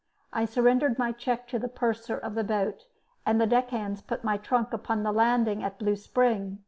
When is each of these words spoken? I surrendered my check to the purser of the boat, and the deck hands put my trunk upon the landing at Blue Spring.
I 0.33 0.45
surrendered 0.45 0.97
my 0.97 1.11
check 1.11 1.47
to 1.49 1.59
the 1.59 1.67
purser 1.67 2.17
of 2.17 2.33
the 2.33 2.43
boat, 2.43 2.87
and 3.23 3.39
the 3.39 3.45
deck 3.45 3.69
hands 3.69 4.01
put 4.01 4.23
my 4.23 4.35
trunk 4.37 4.73
upon 4.73 5.03
the 5.03 5.11
landing 5.13 5.63
at 5.63 5.77
Blue 5.77 5.95
Spring. 5.95 6.57